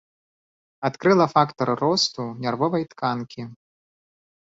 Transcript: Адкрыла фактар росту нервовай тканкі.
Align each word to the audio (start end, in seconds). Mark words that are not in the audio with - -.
Адкрыла 0.89 1.27
фактар 1.35 1.67
росту 1.83 2.21
нервовай 2.47 2.83
тканкі. 2.95 3.41